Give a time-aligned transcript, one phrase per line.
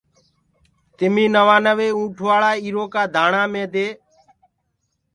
[0.97, 3.87] تميٚ نوآنوي اُنٚٺوآݪا ايٚرو ڪآ دآڻآ مي دي